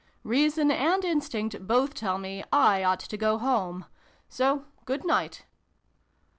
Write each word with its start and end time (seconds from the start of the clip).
Rea 0.23 0.49
son 0.49 0.71
and 0.71 1.05
Instinct 1.05 1.67
both 1.67 1.93
tell 1.93 2.17
me 2.17 2.43
I 2.51 2.83
ought 2.83 3.01
to 3.01 3.17
go 3.17 3.37
home. 3.37 3.85
So, 4.29 4.65
good 4.85 5.05
night 5.05 5.45